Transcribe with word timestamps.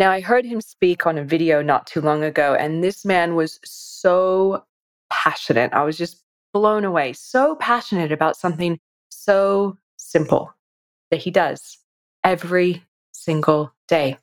Now, 0.00 0.10
I 0.10 0.20
heard 0.20 0.46
him 0.46 0.62
speak 0.62 1.04
on 1.04 1.18
a 1.18 1.24
video 1.24 1.60
not 1.60 1.86
too 1.86 2.00
long 2.00 2.24
ago, 2.24 2.54
and 2.54 2.82
this 2.82 3.04
man 3.04 3.34
was 3.34 3.60
so 3.64 4.64
passionate. 5.10 5.74
I 5.74 5.84
was 5.84 5.98
just 5.98 6.24
blown 6.54 6.86
away, 6.86 7.12
so 7.12 7.54
passionate 7.56 8.10
about 8.10 8.34
something 8.34 8.80
so 9.10 9.76
simple 9.98 10.54
that 11.10 11.18
he 11.18 11.30
does 11.30 11.76
every 12.24 12.82
single 13.12 13.74
day. 13.88 14.16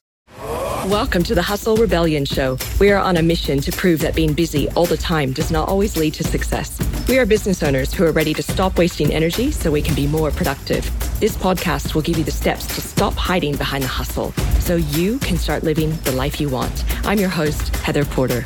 Welcome 0.88 1.23
to 1.23 1.36
the 1.36 1.41
Hustle 1.41 1.75
Rebellion 1.75 2.23
Show. 2.23 2.57
We 2.80 2.91
are 2.91 2.98
on 2.98 3.18
a 3.18 3.21
mission 3.21 3.59
to 3.59 3.73
prove 3.73 4.00
that 4.00 4.16
being 4.16 4.32
busy 4.32 4.70
all 4.70 4.86
the 4.86 4.95
time 4.95 5.34
does 5.34 5.52
not 5.52 5.68
always 5.68 5.98
lead 5.98 6.13
to 6.13 6.23
success. 6.23 6.80
We 7.09 7.20
are 7.20 7.25
business 7.25 7.62
owners 7.62 7.94
who 7.94 8.05
are 8.05 8.13
ready 8.13 8.34
to 8.34 8.41
stop 8.41 8.77
wasting 8.77 9.13
energy 9.13 9.52
so 9.52 9.70
we 9.70 9.81
can 9.81 9.95
be 9.95 10.08
more 10.08 10.31
productive. 10.31 10.86
This 11.20 11.36
podcast 11.36 11.94
will 11.94 12.04
give 12.04 12.18
you 12.18 12.23
the 12.23 12.31
steps 12.31 12.68
to 12.68 12.80
stop 12.80 13.13
hiding 13.16 13.58
behind 13.58 13.84
the 13.84 13.89
hustle 13.89 14.31
so 14.62 14.77
you 14.77 15.20
can 15.20 15.36
start 15.36 15.63
living 15.63 15.94
the 16.05 16.13
life 16.13 16.39
you 16.39 16.48
want. 16.48 16.86
I'm 17.05 17.20
your 17.20 17.27
host, 17.27 17.76
Heather 17.76 18.05
Porter. 18.05 18.45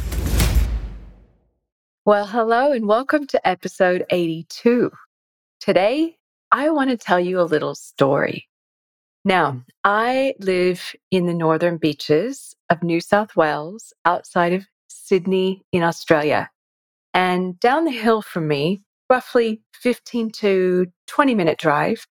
Well, 2.06 2.26
hello 2.26 2.72
and 2.72 2.88
welcome 2.88 3.28
to 3.28 3.48
episode 3.48 4.04
82. 4.10 4.90
Today, 5.60 6.18
I 6.52 6.72
want 6.72 6.90
to 6.90 6.98
tell 6.98 7.20
you 7.20 7.40
a 7.40 7.44
little 7.44 7.76
story. 7.76 8.48
Now, 9.24 9.64
I 9.84 10.34
live 10.40 10.96
in 11.12 11.28
the 11.28 11.34
northern 11.34 11.78
beaches 11.78 12.56
of 12.72 12.82
New 12.82 13.00
South 13.00 13.36
Wales 13.36 13.94
outside 14.04 14.54
of 14.54 14.66
Sydney 14.88 15.64
in 15.72 15.84
Australia. 15.84 16.50
And 17.14 17.60
down 17.60 17.86
the 17.86 17.92
hill 17.92 18.24
from 18.24 18.48
me, 18.48 18.82
roughly 19.10 19.62
15 19.74 20.32
to 20.32 20.88
20 21.08 21.36
minute 21.36 21.60
drive, 21.60 22.08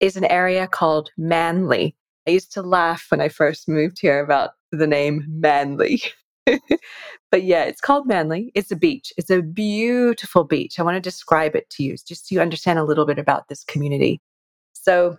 is 0.00 0.16
an 0.16 0.24
area 0.24 0.66
called 0.66 1.10
Manly. 1.16 1.96
I 2.26 2.32
used 2.32 2.52
to 2.52 2.62
laugh 2.62 3.06
when 3.08 3.20
I 3.20 3.28
first 3.28 3.68
moved 3.68 3.98
here 4.00 4.22
about 4.22 4.50
the 4.70 4.86
name 4.86 5.24
Manly. 5.28 6.02
but 6.46 7.42
yeah, 7.42 7.64
it's 7.64 7.80
called 7.80 8.06
Manly. 8.06 8.52
It's 8.54 8.70
a 8.70 8.76
beach. 8.76 9.12
It's 9.16 9.30
a 9.30 9.40
beautiful 9.40 10.44
beach. 10.44 10.78
I 10.78 10.82
want 10.82 10.96
to 10.96 11.00
describe 11.00 11.54
it 11.56 11.70
to 11.70 11.82
you 11.82 11.96
just 12.06 12.28
so 12.28 12.34
you 12.34 12.40
understand 12.40 12.78
a 12.78 12.84
little 12.84 13.06
bit 13.06 13.18
about 13.18 13.48
this 13.48 13.64
community. 13.64 14.20
So 14.72 15.16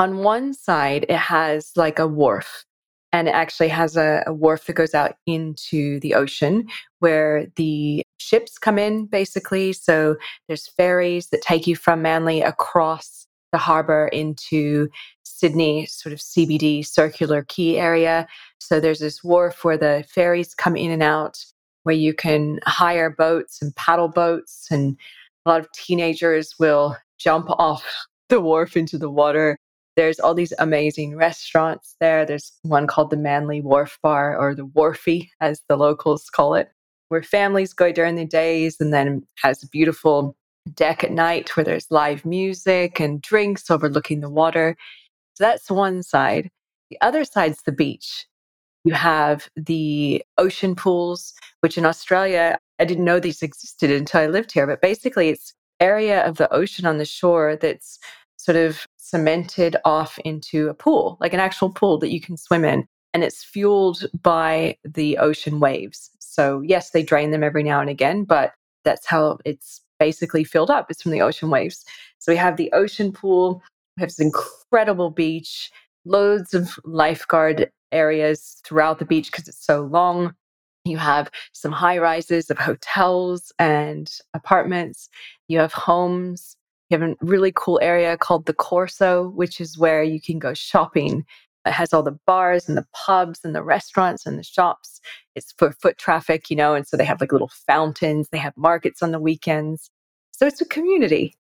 on 0.00 0.22
one 0.22 0.54
side, 0.54 1.04
it 1.10 1.16
has 1.16 1.72
like 1.76 1.98
a 1.98 2.06
wharf 2.06 2.64
and 3.12 3.28
it 3.28 3.32
actually 3.32 3.68
has 3.68 3.98
a, 3.98 4.22
a, 4.26 4.32
wharf 4.32 4.64
that 4.64 4.72
goes 4.72 4.94
out 4.94 5.16
into 5.26 6.00
the 6.00 6.14
ocean 6.14 6.66
where 7.00 7.46
the 7.56 8.02
ships 8.16 8.56
come 8.56 8.78
in 8.78 9.04
basically. 9.04 9.74
So 9.74 10.16
there's 10.48 10.68
ferries 10.68 11.28
that 11.28 11.42
take 11.42 11.66
you 11.66 11.76
from 11.76 12.00
Manly 12.00 12.40
across 12.40 13.26
the 13.52 13.58
harbor 13.58 14.08
into 14.08 14.88
Sydney, 15.22 15.84
sort 15.84 16.14
of 16.14 16.18
CBD 16.18 16.86
Circular 16.86 17.44
Quay 17.44 17.76
area. 17.76 18.26
So 18.58 18.80
there's 18.80 19.00
this 19.00 19.22
wharf 19.22 19.64
where 19.64 19.76
the 19.76 20.02
ferries 20.08 20.54
come 20.54 20.76
in 20.76 20.90
and 20.90 21.02
out, 21.02 21.44
where 21.82 21.94
you 21.94 22.14
can 22.14 22.58
hire 22.64 23.10
boats 23.10 23.60
and 23.60 23.76
paddle 23.76 24.08
boats. 24.08 24.66
And 24.70 24.96
a 25.44 25.50
lot 25.50 25.60
of 25.60 25.70
teenagers 25.72 26.54
will 26.58 26.96
jump 27.18 27.50
off 27.50 27.84
the 28.30 28.40
wharf 28.40 28.78
into 28.78 28.96
the 28.96 29.10
water 29.10 29.58
there's 29.96 30.20
all 30.20 30.34
these 30.34 30.52
amazing 30.58 31.16
restaurants 31.16 31.96
there. 32.00 32.24
There's 32.24 32.52
one 32.62 32.86
called 32.86 33.10
the 33.10 33.16
Manly 33.16 33.60
Wharf 33.60 33.98
Bar 34.02 34.36
or 34.36 34.54
the 34.54 34.66
Wharfie, 34.66 35.28
as 35.40 35.62
the 35.68 35.76
locals 35.76 36.30
call 36.30 36.54
it, 36.54 36.70
where 37.08 37.22
families 37.22 37.72
go 37.72 37.92
during 37.92 38.16
the 38.16 38.24
days 38.24 38.76
and 38.80 38.92
then 38.92 39.26
has 39.42 39.62
a 39.62 39.68
beautiful 39.68 40.36
deck 40.74 41.02
at 41.02 41.10
night 41.10 41.56
where 41.56 41.64
there's 41.64 41.90
live 41.90 42.24
music 42.24 43.00
and 43.00 43.22
drinks 43.22 43.70
overlooking 43.70 44.20
the 44.20 44.30
water. 44.30 44.76
So 45.34 45.44
that's 45.44 45.70
one 45.70 46.02
side. 46.02 46.50
The 46.90 47.00
other 47.00 47.24
side's 47.24 47.62
the 47.62 47.72
beach. 47.72 48.26
You 48.84 48.94
have 48.94 49.48
the 49.56 50.24
ocean 50.38 50.74
pools, 50.74 51.34
which 51.60 51.76
in 51.76 51.84
Australia, 51.84 52.58
I 52.78 52.84
didn't 52.84 53.04
know 53.04 53.20
these 53.20 53.42
existed 53.42 53.90
until 53.90 54.22
I 54.22 54.26
lived 54.26 54.52
here, 54.52 54.66
but 54.66 54.80
basically 54.80 55.28
it's 55.28 55.52
area 55.80 56.24
of 56.26 56.36
the 56.36 56.52
ocean 56.52 56.86
on 56.86 56.98
the 56.98 57.04
shore 57.04 57.56
that's 57.56 57.98
sort 58.50 58.66
of 58.66 58.84
cemented 58.96 59.76
off 59.84 60.18
into 60.24 60.68
a 60.68 60.74
pool, 60.74 61.16
like 61.20 61.32
an 61.32 61.38
actual 61.38 61.70
pool 61.70 61.98
that 61.98 62.10
you 62.10 62.20
can 62.20 62.36
swim 62.36 62.64
in. 62.64 62.84
And 63.14 63.22
it's 63.22 63.44
fueled 63.44 64.06
by 64.22 64.76
the 64.82 65.18
ocean 65.18 65.60
waves. 65.60 66.10
So, 66.18 66.60
yes, 66.62 66.90
they 66.90 67.04
drain 67.04 67.30
them 67.30 67.44
every 67.44 67.62
now 67.62 67.80
and 67.80 67.88
again, 67.88 68.24
but 68.24 68.52
that's 68.84 69.06
how 69.06 69.38
it's 69.44 69.80
basically 70.00 70.42
filled 70.42 70.68
up. 70.68 70.90
It's 70.90 71.00
from 71.00 71.12
the 71.12 71.22
ocean 71.22 71.48
waves. 71.48 71.84
So, 72.18 72.32
we 72.32 72.36
have 72.38 72.56
the 72.56 72.72
ocean 72.72 73.12
pool, 73.12 73.62
we 73.96 74.00
have 74.00 74.08
this 74.08 74.18
incredible 74.18 75.10
beach, 75.10 75.70
loads 76.04 76.52
of 76.52 76.76
lifeguard 76.84 77.70
areas 77.92 78.60
throughout 78.64 78.98
the 78.98 79.04
beach 79.04 79.30
because 79.30 79.46
it's 79.46 79.64
so 79.64 79.82
long. 79.82 80.34
You 80.84 80.98
have 80.98 81.30
some 81.52 81.70
high 81.72 81.98
rises 81.98 82.50
of 82.50 82.58
hotels 82.58 83.52
and 83.60 84.10
apartments. 84.34 85.08
You 85.46 85.60
have 85.60 85.72
homes 85.72 86.56
you 86.90 86.98
have 86.98 87.08
a 87.08 87.14
really 87.20 87.52
cool 87.54 87.78
area 87.80 88.16
called 88.16 88.46
the 88.46 88.52
Corso, 88.52 89.28
which 89.30 89.60
is 89.60 89.78
where 89.78 90.02
you 90.02 90.20
can 90.20 90.38
go 90.38 90.54
shopping. 90.54 91.24
It 91.64 91.72
has 91.72 91.92
all 91.92 92.02
the 92.02 92.18
bars 92.26 92.68
and 92.68 92.76
the 92.76 92.86
pubs 92.92 93.40
and 93.44 93.54
the 93.54 93.62
restaurants 93.62 94.26
and 94.26 94.38
the 94.38 94.42
shops. 94.42 95.00
It's 95.34 95.54
for 95.56 95.72
foot 95.72 95.98
traffic, 95.98 96.50
you 96.50 96.56
know, 96.56 96.74
and 96.74 96.86
so 96.86 96.96
they 96.96 97.04
have 97.04 97.20
like 97.20 97.32
little 97.32 97.50
fountains. 97.66 98.28
They 98.32 98.38
have 98.38 98.56
markets 98.56 99.02
on 99.02 99.12
the 99.12 99.20
weekends. 99.20 99.90
So 100.32 100.46
it's 100.46 100.60
a 100.60 100.66
community 100.66 101.36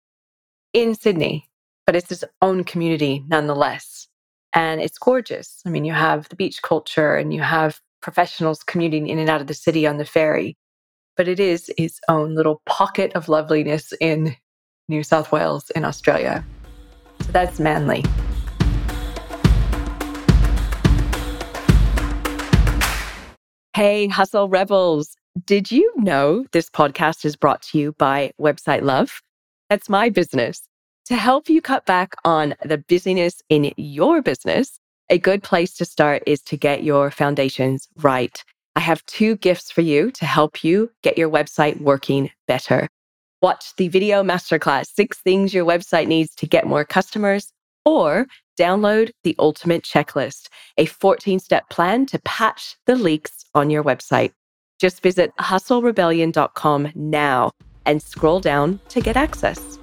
in 0.73 0.95
Sydney, 0.95 1.49
but 1.87 1.95
it's 1.95 2.11
its 2.11 2.25
own 2.41 2.65
community 2.65 3.25
nonetheless. 3.29 4.09
And 4.55 4.81
it's 4.81 4.99
gorgeous. 4.99 5.61
I 5.67 5.71
mean, 5.71 5.85
you 5.85 5.93
have 5.93 6.29
the 6.29 6.37
beach 6.37 6.63
culture 6.63 7.17
and 7.17 7.35
you 7.35 7.43
have 7.43 7.81
professionals 8.01 8.63
commuting 8.63 9.09
in 9.09 9.19
and 9.19 9.29
out 9.29 9.41
of 9.41 9.49
the 9.49 9.55
city 9.55 9.87
on 9.87 9.97
the 9.99 10.05
ferry, 10.05 10.57
but 11.17 11.27
it 11.27 11.41
is 11.41 11.71
its 11.77 12.01
own 12.09 12.35
little 12.35 12.63
pocket 12.67 13.13
of 13.15 13.29
loveliness 13.29 13.93
in 14.01 14.37
New 14.89 15.03
South 15.03 15.33
Wales 15.33 15.71
in 15.71 15.85
Australia. 15.85 16.45
So 17.21 17.33
that's 17.33 17.59
Manly. 17.59 18.05
Hey, 23.75 24.07
Hustle 24.07 24.49
Rebels. 24.49 25.17
Did 25.47 25.73
you 25.73 25.93
know 25.97 26.47
this 26.53 26.71
podcast 26.71 27.25
is 27.25 27.35
brought 27.35 27.63
to 27.63 27.79
you 27.79 27.93
by 27.99 28.33
Website 28.41 28.83
Love? 28.83 29.21
That's 29.69 29.89
my 29.89 30.11
business. 30.11 30.63
To 31.07 31.17
help 31.17 31.49
you 31.49 31.61
cut 31.61 31.85
back 31.85 32.15
on 32.25 32.55
the 32.65 32.79
busyness 32.79 33.43
in 33.49 33.73
your 33.77 34.23
business, 34.23 34.79
a 35.11 35.19
good 35.19 35.43
place 35.43 35.75
to 35.75 35.85
start 35.85 36.23
is 36.27 36.41
to 36.43 36.57
get 36.57 36.85
your 36.85 37.11
foundations 37.11 37.89
right. 37.97 38.43
I 38.77 38.81
have 38.81 39.05
two 39.07 39.37
gifts 39.37 39.71
for 39.71 39.81
you 39.81 40.11
to 40.13 40.25
help 40.25 40.63
you 40.63 40.91
get 41.03 41.19
your 41.19 41.29
website 41.29 41.81
working 41.81 42.31
better. 42.47 42.89
Watch 43.45 43.77
the 43.77 43.89
video 43.89 44.23
masterclass, 44.23 44.87
Six 44.87 45.19
Things 45.19 45.53
Your 45.53 45.67
Website 45.67 46.07
Needs 46.07 46.35
to 46.37 46.47
Get 46.47 46.67
More 46.67 46.83
Customers, 46.83 47.53
or 47.85 48.27
download 48.59 49.11
the 49.23 49.37
Ultimate 49.39 49.83
Checklist, 49.83 50.49
a 50.79 50.87
14 50.87 51.39
step 51.41 51.69
plan 51.69 52.07
to 52.07 52.19
patch 52.21 52.77
the 52.87 52.97
leaks 52.97 53.45
on 53.55 53.69
your 53.69 53.85
website. 53.85 54.33
Just 54.81 55.03
visit 55.03 55.31
hustlerebellion.com 55.39 56.93
now 56.95 57.51
and 57.85 58.03
scroll 58.03 58.41
down 58.41 58.81
to 58.89 59.03
get 59.03 59.15
access. 59.15 59.79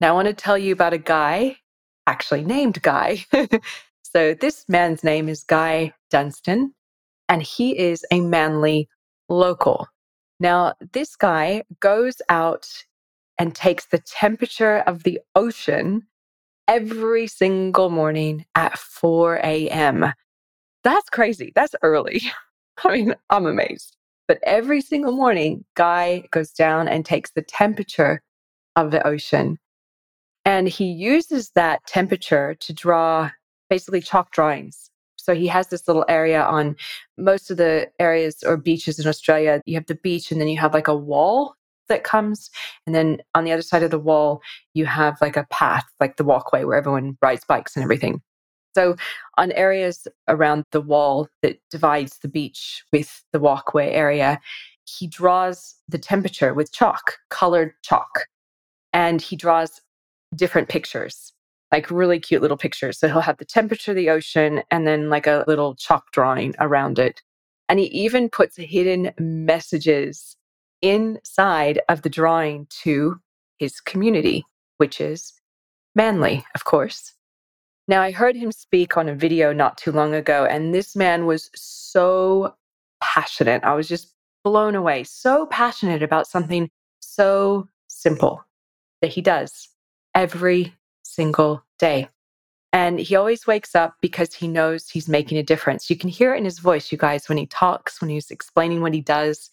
Now, 0.00 0.10
I 0.10 0.12
want 0.12 0.28
to 0.28 0.34
tell 0.34 0.56
you 0.56 0.72
about 0.72 0.92
a 0.92 0.98
guy, 0.98 1.56
actually 2.06 2.44
named 2.44 2.80
Guy. 2.82 3.26
so, 4.04 4.34
this 4.34 4.64
man's 4.68 5.02
name 5.02 5.28
is 5.28 5.42
Guy 5.42 5.94
Dunstan 6.10 6.72
and 7.28 7.42
he 7.42 7.76
is 7.76 8.04
a 8.10 8.20
manly 8.20 8.88
local. 9.28 9.88
Now, 10.38 10.74
this 10.92 11.16
guy 11.16 11.62
goes 11.80 12.20
out 12.28 12.68
and 13.38 13.54
takes 13.54 13.86
the 13.86 13.98
temperature 13.98 14.78
of 14.86 15.02
the 15.02 15.20
ocean 15.34 16.06
every 16.68 17.26
single 17.26 17.90
morning 17.90 18.44
at 18.54 18.78
4 18.78 19.36
a.m. 19.42 20.12
That's 20.84 21.08
crazy. 21.10 21.52
That's 21.54 21.74
early. 21.82 22.22
I 22.84 22.92
mean, 22.92 23.14
I'm 23.30 23.46
amazed. 23.46 23.96
But 24.28 24.38
every 24.42 24.80
single 24.80 25.12
morning, 25.12 25.64
Guy 25.74 26.24
goes 26.32 26.50
down 26.50 26.88
and 26.88 27.04
takes 27.04 27.30
the 27.30 27.42
temperature 27.42 28.22
of 28.74 28.90
the 28.90 29.06
ocean. 29.06 29.58
And 30.44 30.68
he 30.68 30.86
uses 30.86 31.50
that 31.54 31.86
temperature 31.86 32.54
to 32.60 32.72
draw 32.72 33.30
basically 33.70 34.00
chalk 34.00 34.32
drawings 34.32 34.90
so 35.26 35.34
he 35.34 35.48
has 35.48 35.66
this 35.66 35.88
little 35.88 36.04
area 36.08 36.40
on 36.40 36.76
most 37.18 37.50
of 37.50 37.56
the 37.56 37.90
areas 37.98 38.44
or 38.46 38.56
beaches 38.56 39.00
in 39.00 39.08
Australia. 39.08 39.60
You 39.66 39.74
have 39.74 39.86
the 39.86 39.96
beach 39.96 40.30
and 40.30 40.40
then 40.40 40.46
you 40.46 40.56
have 40.58 40.72
like 40.72 40.86
a 40.86 40.94
wall 40.94 41.56
that 41.88 42.04
comes. 42.04 42.48
And 42.86 42.94
then 42.94 43.18
on 43.34 43.42
the 43.42 43.50
other 43.50 43.62
side 43.62 43.82
of 43.82 43.90
the 43.90 43.98
wall, 43.98 44.40
you 44.74 44.86
have 44.86 45.20
like 45.20 45.36
a 45.36 45.46
path, 45.50 45.84
like 45.98 46.16
the 46.16 46.22
walkway 46.22 46.62
where 46.62 46.78
everyone 46.78 47.18
rides 47.20 47.44
bikes 47.44 47.74
and 47.74 47.82
everything. 47.82 48.22
So, 48.76 48.94
on 49.36 49.50
areas 49.52 50.06
around 50.28 50.64
the 50.70 50.82
wall 50.82 51.28
that 51.42 51.58
divides 51.70 52.18
the 52.18 52.28
beach 52.28 52.84
with 52.92 53.24
the 53.32 53.40
walkway 53.40 53.90
area, 53.90 54.38
he 54.84 55.08
draws 55.08 55.74
the 55.88 55.98
temperature 55.98 56.54
with 56.54 56.72
chalk, 56.72 57.16
colored 57.30 57.72
chalk, 57.82 58.26
and 58.92 59.20
he 59.20 59.34
draws 59.34 59.80
different 60.36 60.68
pictures. 60.68 61.32
Like 61.72 61.90
really 61.90 62.20
cute 62.20 62.42
little 62.42 62.56
pictures. 62.56 62.98
So 62.98 63.08
he'll 63.08 63.20
have 63.20 63.38
the 63.38 63.44
temperature 63.44 63.92
of 63.92 63.96
the 63.96 64.10
ocean 64.10 64.62
and 64.70 64.86
then 64.86 65.10
like 65.10 65.26
a 65.26 65.44
little 65.46 65.74
chalk 65.74 66.12
drawing 66.12 66.54
around 66.58 66.98
it. 66.98 67.22
And 67.68 67.78
he 67.80 67.86
even 67.86 68.28
puts 68.28 68.56
hidden 68.56 69.12
messages 69.18 70.36
inside 70.82 71.80
of 71.88 72.02
the 72.02 72.08
drawing 72.08 72.66
to 72.82 73.20
his 73.58 73.80
community, 73.80 74.44
which 74.78 75.00
is 75.00 75.32
Manly, 75.96 76.44
of 76.54 76.64
course. 76.64 77.14
Now, 77.88 78.02
I 78.02 78.10
heard 78.10 78.36
him 78.36 78.52
speak 78.52 78.98
on 78.98 79.08
a 79.08 79.14
video 79.14 79.54
not 79.54 79.78
too 79.78 79.90
long 79.90 80.12
ago, 80.12 80.44
and 80.44 80.74
this 80.74 80.94
man 80.94 81.24
was 81.24 81.50
so 81.54 82.54
passionate. 83.02 83.64
I 83.64 83.74
was 83.74 83.88
just 83.88 84.12
blown 84.44 84.74
away, 84.74 85.04
so 85.04 85.46
passionate 85.46 86.02
about 86.02 86.26
something 86.26 86.68
so 87.00 87.66
simple 87.88 88.44
that 89.00 89.10
he 89.10 89.22
does 89.22 89.70
every 90.14 90.74
single 91.16 91.64
day. 91.78 92.08
And 92.72 92.98
he 92.98 93.16
always 93.16 93.46
wakes 93.46 93.74
up 93.74 93.94
because 94.02 94.34
he 94.34 94.48
knows 94.48 94.88
he's 94.88 95.08
making 95.08 95.38
a 95.38 95.42
difference. 95.42 95.88
You 95.88 95.96
can 95.96 96.10
hear 96.10 96.34
it 96.34 96.38
in 96.38 96.44
his 96.44 96.58
voice, 96.58 96.92
you 96.92 96.98
guys, 96.98 97.28
when 97.28 97.38
he 97.38 97.46
talks, 97.46 98.00
when 98.00 98.10
he's 98.10 98.30
explaining 98.30 98.82
what 98.82 98.92
he 98.92 99.00
does. 99.00 99.50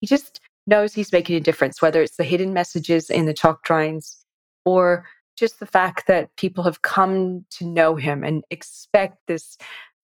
He 0.00 0.06
just 0.06 0.40
knows 0.66 0.94
he's 0.94 1.12
making 1.12 1.36
a 1.36 1.40
difference, 1.40 1.82
whether 1.82 2.00
it's 2.02 2.16
the 2.16 2.24
hidden 2.24 2.52
messages 2.52 3.10
in 3.10 3.26
the 3.26 3.34
chalk 3.34 3.62
drawings 3.62 4.24
or 4.64 5.06
just 5.36 5.60
the 5.60 5.66
fact 5.66 6.06
that 6.06 6.34
people 6.36 6.64
have 6.64 6.82
come 6.82 7.44
to 7.50 7.66
know 7.66 7.96
him 7.96 8.24
and 8.24 8.42
expect 8.50 9.18
this 9.26 9.58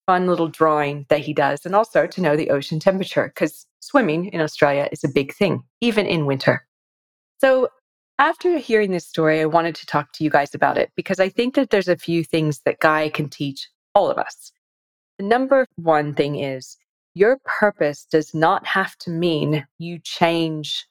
fun 0.06 0.26
little 0.26 0.48
drawing 0.48 1.06
that 1.10 1.20
he 1.20 1.34
does, 1.34 1.66
and 1.66 1.74
also 1.74 2.06
to 2.06 2.20
know 2.22 2.34
the 2.34 2.50
ocean 2.50 2.80
temperature, 2.80 3.30
because 3.34 3.66
swimming 3.80 4.26
in 4.26 4.40
Australia 4.40 4.88
is 4.90 5.04
a 5.04 5.08
big 5.08 5.34
thing, 5.34 5.62
even 5.80 6.06
in 6.06 6.26
winter. 6.26 6.66
So, 7.40 7.68
after 8.18 8.58
hearing 8.58 8.90
this 8.90 9.06
story, 9.06 9.40
I 9.40 9.46
wanted 9.46 9.74
to 9.76 9.86
talk 9.86 10.12
to 10.12 10.24
you 10.24 10.30
guys 10.30 10.54
about 10.54 10.76
it 10.76 10.90
because 10.96 11.20
I 11.20 11.28
think 11.28 11.54
that 11.54 11.70
there's 11.70 11.88
a 11.88 11.96
few 11.96 12.24
things 12.24 12.60
that 12.64 12.80
Guy 12.80 13.08
can 13.10 13.28
teach 13.28 13.68
all 13.94 14.10
of 14.10 14.18
us. 14.18 14.52
The 15.18 15.24
number 15.24 15.66
one 15.76 16.14
thing 16.14 16.36
is 16.36 16.76
your 17.14 17.38
purpose 17.44 18.06
does 18.10 18.34
not 18.34 18.66
have 18.66 18.96
to 18.98 19.10
mean 19.10 19.66
you 19.78 19.98
change 20.00 20.86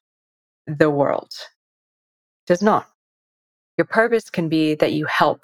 the 0.65 0.89
world. 0.89 1.31
It 1.33 2.47
Does 2.47 2.62
not. 2.62 2.89
Your 3.77 3.85
purpose 3.85 4.29
can 4.29 4.50
be 4.50 4.75
that 4.75 4.94
you 4.94 5.06
help 5.06 5.41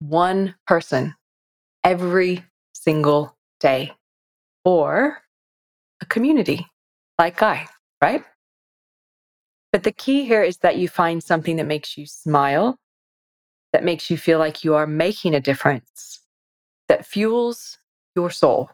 one 0.00 0.54
person 0.66 1.14
every 1.84 2.44
single 2.72 3.36
day 3.60 3.92
or 4.64 5.18
a 6.00 6.06
community 6.06 6.66
like 7.18 7.36
Guy, 7.36 7.68
right? 8.02 8.24
But 9.72 9.84
the 9.84 9.92
key 9.92 10.24
here 10.24 10.42
is 10.42 10.58
that 10.58 10.78
you 10.78 10.88
find 10.88 11.22
something 11.22 11.56
that 11.56 11.66
makes 11.66 11.96
you 11.96 12.06
smile, 12.06 12.78
that 13.72 13.84
makes 13.84 14.10
you 14.10 14.16
feel 14.16 14.38
like 14.38 14.64
you 14.64 14.74
are 14.74 14.86
making 14.86 15.34
a 15.34 15.40
difference, 15.40 16.20
that 16.88 17.06
fuels 17.06 17.78
your 18.16 18.30
soul, 18.30 18.70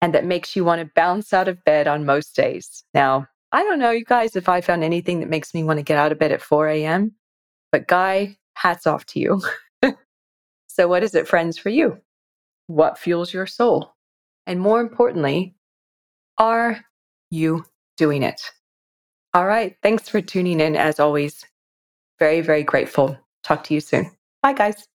and 0.00 0.14
that 0.14 0.24
makes 0.24 0.56
you 0.56 0.64
want 0.64 0.80
to 0.80 0.90
bounce 0.94 1.32
out 1.32 1.48
of 1.48 1.62
bed 1.64 1.86
on 1.86 2.06
most 2.06 2.34
days. 2.34 2.84
Now, 2.94 3.26
I 3.52 3.62
don't 3.62 3.78
know, 3.78 3.90
you 3.90 4.04
guys, 4.04 4.34
if 4.34 4.48
I 4.48 4.60
found 4.60 4.82
anything 4.82 5.20
that 5.20 5.28
makes 5.28 5.54
me 5.54 5.62
want 5.62 5.78
to 5.78 5.82
get 5.82 5.98
out 5.98 6.12
of 6.12 6.18
bed 6.18 6.32
at 6.32 6.42
4 6.42 6.68
a.m., 6.68 7.12
but 7.70 7.86
Guy, 7.86 8.38
hats 8.54 8.86
off 8.86 9.04
to 9.06 9.20
you. 9.20 9.42
so, 10.68 10.88
what 10.88 11.02
is 11.02 11.14
it, 11.14 11.28
friends, 11.28 11.58
for 11.58 11.68
you? 11.68 11.98
What 12.66 12.98
fuels 12.98 13.32
your 13.32 13.46
soul? 13.46 13.94
And 14.46 14.60
more 14.60 14.80
importantly, 14.80 15.54
are 16.38 16.80
you 17.30 17.64
doing 17.96 18.22
it? 18.22 18.40
All 19.36 19.44
right. 19.44 19.76
Thanks 19.82 20.08
for 20.08 20.22
tuning 20.22 20.60
in 20.60 20.76
as 20.76 20.98
always. 20.98 21.44
Very, 22.18 22.40
very 22.40 22.62
grateful. 22.62 23.18
Talk 23.44 23.64
to 23.64 23.74
you 23.74 23.80
soon. 23.80 24.10
Bye, 24.42 24.54
guys. 24.54 24.88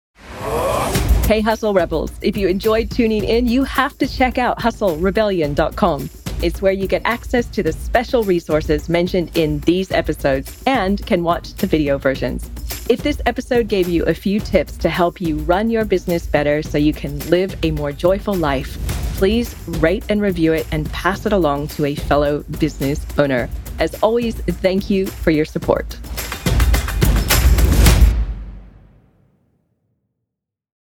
Hey, 1.27 1.41
Hustle 1.41 1.75
Rebels. 1.75 2.13
If 2.23 2.37
you 2.37 2.47
enjoyed 2.47 2.89
tuning 2.89 3.25
in, 3.25 3.49
you 3.49 3.65
have 3.65 3.99
to 3.99 4.07
check 4.07 4.39
out 4.39 4.61
hustlerebellion.com. 4.61 6.09
It's 6.41 6.63
where 6.63 6.71
you 6.71 6.87
get 6.87 7.03
access 7.05 7.47
to 7.47 7.65
the 7.65 7.73
special 7.73 8.23
resources 8.23 8.89
mentioned 8.89 9.37
in 9.37 9.59
these 9.63 9.91
episodes 9.91 10.63
and 10.69 11.05
can 11.05 11.25
watch 11.25 11.55
the 11.55 11.67
video 11.67 11.99
versions. 11.99 12.49
If 12.89 13.03
this 13.03 13.21
episode 13.27 13.67
gave 13.67 13.89
you 13.89 14.05
a 14.05 14.15
few 14.15 14.39
tips 14.39 14.77
to 14.77 14.89
help 14.89 15.21
you 15.21 15.39
run 15.39 15.69
your 15.69 15.85
business 15.85 16.29
better 16.29 16.63
so 16.63 16.79
you 16.79 16.93
can 16.93 17.19
live 17.29 17.57
a 17.65 17.73
more 17.73 17.91
joyful 17.91 18.35
life, 18.35 18.79
please 19.17 19.57
rate 19.81 20.05
and 20.09 20.23
review 20.23 20.53
it 20.53 20.69
and 20.71 20.89
pass 20.93 21.27
it 21.27 21.33
along 21.33 21.67
to 21.69 21.87
a 21.87 21.97
fellow 21.97 22.45
business 22.61 23.05
owner. 23.19 23.51
As 23.79 23.95
always, 24.03 24.35
thank 24.37 24.91
you 24.91 25.07
for 25.07 25.31
your 25.31 25.45
support. 25.45 25.99